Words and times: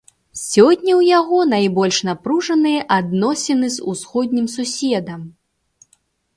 Сёння 0.43 0.93
ў 0.93 1.07
яго 1.19 1.37
найбольш 1.55 1.99
напружаныя 2.09 2.79
адносіны 2.97 3.71
з 3.77 3.87
усходнім 3.95 4.51
суседам. 4.59 5.33